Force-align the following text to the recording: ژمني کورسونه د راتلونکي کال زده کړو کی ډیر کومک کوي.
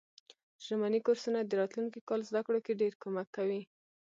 ژمني 0.65 0.99
کورسونه 1.05 1.39
د 1.43 1.51
راتلونکي 1.61 1.99
کال 2.09 2.21
زده 2.29 2.41
کړو 2.47 2.59
کی 2.65 2.73
ډیر 2.81 2.93
کومک 3.03 3.27
کوي. 3.37 3.61